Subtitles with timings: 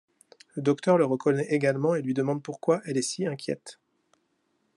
[0.55, 3.77] Le Docteur le reconnait également et lui demande pourquoi elle est si inquiète.